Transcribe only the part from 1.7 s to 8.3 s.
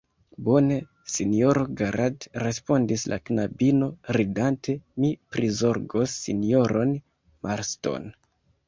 Garrat, respondis la knabino, ridante, mi prizorgos sinjoron Marston.